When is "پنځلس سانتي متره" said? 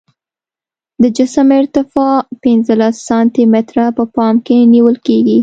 2.43-3.85